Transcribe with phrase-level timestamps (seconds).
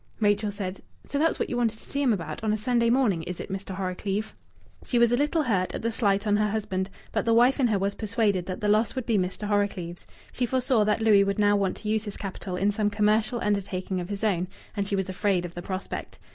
[0.19, 3.21] Rachel said, "So that's what you wanted to see him about on a Sunday morning,
[3.21, 3.75] is it, Mr.
[3.75, 4.33] Horrocleave?"
[4.83, 7.67] She was a little hurt at the slight on her husband, but the wife in
[7.67, 9.47] her was persuaded that the loss would be Mr.
[9.47, 10.07] Horrocleave's.
[10.31, 14.01] She foresaw that Louis would now want to use his capital in some commercial undertaking
[14.01, 16.17] of his own; and she was afraid of the prospect.